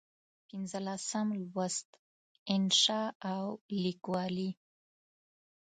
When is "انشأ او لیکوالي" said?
2.53-4.49